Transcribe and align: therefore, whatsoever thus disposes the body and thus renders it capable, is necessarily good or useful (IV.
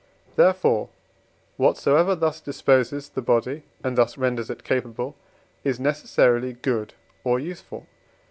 therefore, 0.35 0.89
whatsoever 1.57 2.15
thus 2.15 2.41
disposes 2.41 3.09
the 3.09 3.21
body 3.21 3.61
and 3.83 3.95
thus 3.95 4.17
renders 4.17 4.49
it 4.49 4.63
capable, 4.63 5.15
is 5.63 5.79
necessarily 5.79 6.53
good 6.53 6.95
or 7.23 7.39
useful 7.39 7.81
(IV. 7.81 7.87